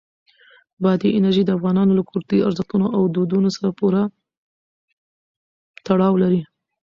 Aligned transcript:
بادي 0.83 1.09
انرژي 1.17 1.43
د 1.45 1.49
افغانانو 1.57 1.97
له 1.99 2.03
کلتوري 2.11 2.39
ارزښتونو 2.47 2.85
او 2.95 3.01
دودونو 3.15 3.49
سره 3.55 3.69
پوره 3.79 4.01
تړاو 5.85 6.13
لري. 6.23 6.41